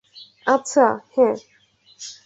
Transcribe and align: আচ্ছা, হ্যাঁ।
আচ্ছা, 0.47 0.85
হ্যাঁ। 1.15 1.35